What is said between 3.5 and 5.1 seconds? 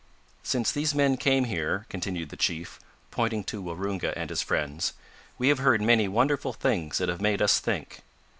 Waroonga and his friends,